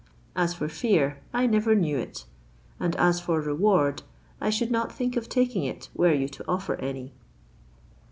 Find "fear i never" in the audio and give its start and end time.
0.67-1.75